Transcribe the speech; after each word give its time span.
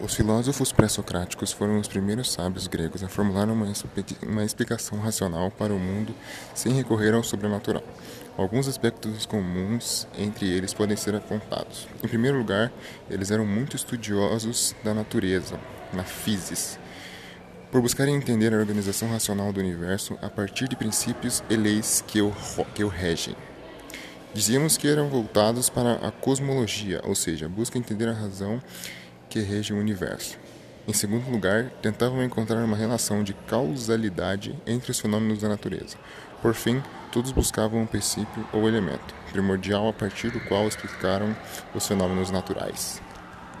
Os 0.00 0.14
filósofos 0.14 0.72
pré-socráticos 0.72 1.52
foram 1.52 1.78
os 1.78 1.86
primeiros 1.86 2.32
sábios 2.32 2.66
gregos 2.66 3.02
a 3.02 3.08
formular 3.08 3.48
uma, 3.48 3.72
uma 4.22 4.44
explicação 4.44 4.98
racional 4.98 5.50
para 5.52 5.72
o 5.72 5.78
mundo 5.78 6.14
sem 6.54 6.72
recorrer 6.72 7.14
ao 7.14 7.22
sobrenatural. 7.22 7.82
Alguns 8.36 8.66
aspectos 8.66 9.24
comuns 9.24 10.06
entre 10.18 10.46
eles 10.46 10.74
podem 10.74 10.96
ser 10.96 11.14
apontados. 11.14 11.86
Em 12.02 12.08
primeiro 12.08 12.36
lugar, 12.36 12.72
eles 13.08 13.30
eram 13.30 13.46
muito 13.46 13.76
estudiosos 13.76 14.74
da 14.82 14.92
natureza, 14.92 15.58
na 15.92 16.02
physis, 16.02 16.78
por 17.70 17.80
buscarem 17.80 18.16
entender 18.16 18.52
a 18.52 18.58
organização 18.58 19.08
racional 19.08 19.52
do 19.52 19.60
universo 19.60 20.18
a 20.20 20.28
partir 20.28 20.68
de 20.68 20.76
princípios 20.76 21.42
e 21.48 21.56
leis 21.56 22.04
que 22.06 22.20
o, 22.20 22.32
que 22.74 22.82
o 22.82 22.88
regem. 22.88 23.36
Dizíamos 24.34 24.76
que 24.76 24.88
eram 24.88 25.08
voltados 25.08 25.70
para 25.70 25.94
a 25.94 26.10
cosmologia, 26.10 27.00
ou 27.04 27.14
seja, 27.14 27.48
busca 27.48 27.78
entender 27.78 28.08
a 28.08 28.12
razão 28.12 28.60
que 29.34 29.40
rege 29.40 29.74
o 29.74 29.78
universo. 29.80 30.38
Em 30.86 30.92
segundo 30.92 31.28
lugar, 31.28 31.68
tentavam 31.82 32.22
encontrar 32.22 32.62
uma 32.62 32.76
relação 32.76 33.24
de 33.24 33.34
causalidade 33.34 34.56
entre 34.64 34.92
os 34.92 35.00
fenômenos 35.00 35.40
da 35.40 35.48
natureza. 35.48 35.96
Por 36.40 36.54
fim, 36.54 36.80
todos 37.10 37.32
buscavam 37.32 37.80
um 37.80 37.86
princípio 37.86 38.46
ou 38.52 38.68
elemento 38.68 39.12
primordial 39.32 39.88
a 39.88 39.92
partir 39.92 40.30
do 40.30 40.38
qual 40.38 40.68
explicaram 40.68 41.36
os 41.74 41.84
fenômenos 41.84 42.30
naturais. 42.30 43.02